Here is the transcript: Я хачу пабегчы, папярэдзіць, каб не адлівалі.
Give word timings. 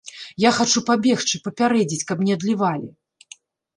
Я 0.43 0.51
хачу 0.59 0.81
пабегчы, 0.87 1.41
папярэдзіць, 1.47 2.03
каб 2.13 2.25
не 2.31 2.41
адлівалі. 2.41 2.87